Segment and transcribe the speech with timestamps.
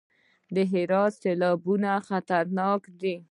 [0.53, 3.15] د هرات سیلابونه خطرناک دي